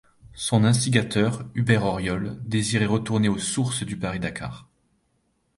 Son 0.33 0.63
instigateur, 0.63 1.45
Hubert 1.53 1.83
Auriol, 1.85 2.39
désirait 2.43 2.87
retourner 2.87 3.29
aux 3.29 3.37
sources 3.37 3.83
du 3.83 3.97
Paris-Dakar. 3.99 4.67